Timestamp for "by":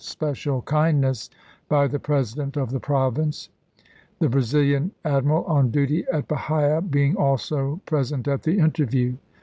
1.69-1.85